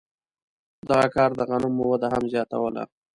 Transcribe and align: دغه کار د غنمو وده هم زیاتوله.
دغه 0.89 1.07
کار 1.15 1.29
د 1.39 1.41
غنمو 1.49 1.83
وده 1.91 2.07
هم 2.13 2.23
زیاتوله. 2.33 2.83